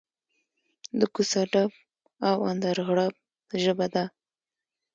د 0.99 1.01
کوڅه 1.13 1.41
ډب 1.51 1.71
او 2.29 2.37
اندرغړب 2.51 3.13
ژبه 3.63 3.87
ده. 3.93 4.05